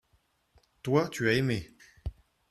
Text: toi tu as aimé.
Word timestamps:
toi 0.81 1.09
tu 1.09 1.29
as 1.29 1.33
aimé. 1.33 1.69